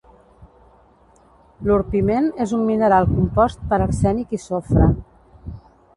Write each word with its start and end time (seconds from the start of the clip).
L'orpiment 1.67 2.31
és 2.47 2.55
un 2.61 2.65
mineral 2.71 3.07
compost 3.13 3.61
per 3.75 3.83
arsènic 3.89 4.37
i 4.39 4.45
sofre. 4.47 4.93